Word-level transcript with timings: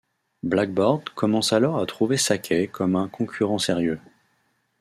Blackboard 0.41 1.03
commence 1.13 1.53
alors 1.53 1.79
à 1.79 1.85
trouver 1.85 2.17
Sakai 2.17 2.67
comme 2.67 2.95
un 2.95 3.07
concurrent 3.07 3.59
sérieux. 3.59 3.99